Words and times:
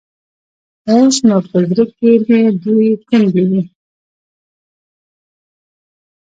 اوس 0.91 1.15
نو 1.27 1.37
په 1.49 1.57
زړه 1.69 1.83
کښې 1.95 2.11
مې 2.25 2.39
دوې 2.63 2.89
تندې 3.07 3.43
وې. 3.49 3.61